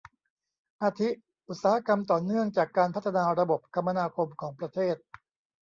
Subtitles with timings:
[0.83, 1.09] อาทิ
[1.49, 4.95] อุตสาหกรรมต่อเนื่องจากการพัฒนาระบบคมนาคมของประเทศ